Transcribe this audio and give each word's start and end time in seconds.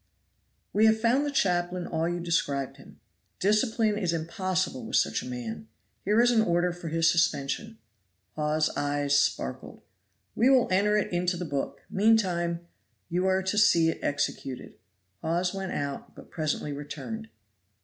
"We 0.73 0.87
have 0.87 0.99
found 0.99 1.27
the 1.27 1.31
chaplain 1.31 1.85
all 1.85 2.09
you 2.09 2.19
described 2.19 2.77
him. 2.77 2.99
Discipline 3.39 3.99
is 3.99 4.13
impossible 4.13 4.83
with 4.83 4.95
such 4.95 5.21
a 5.21 5.27
man; 5.27 5.67
here 6.03 6.19
is 6.19 6.31
an 6.31 6.41
order 6.41 6.73
for 6.73 6.87
his 6.87 7.11
suspension." 7.11 7.77
Hawes's 8.35 8.75
eyes 8.75 9.19
sparkled. 9.19 9.83
"We 10.33 10.49
will 10.49 10.67
enter 10.71 10.97
it 10.97 11.13
into 11.13 11.37
the 11.37 11.45
book, 11.45 11.81
meantime 11.87 12.65
you 13.09 13.27
are 13.27 13.43
to 13.43 13.59
see 13.59 13.89
it 13.89 13.99
executed." 14.01 14.73
Hawes 15.21 15.53
went 15.53 15.71
out, 15.73 16.15
but 16.15 16.31
presently 16.31 16.73
returned. 16.73 17.29